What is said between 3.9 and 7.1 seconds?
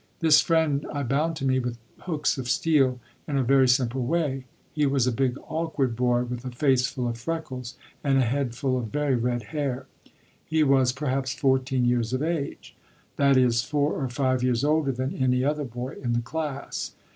way. He was a big awkward boy with a face full